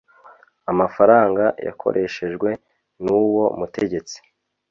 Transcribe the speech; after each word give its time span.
Amafaranga 0.71 1.43
yakoreshejwe 1.67 2.49
n’ 3.03 3.05
uwo 3.21 3.45
mutegetsi. 3.59 4.17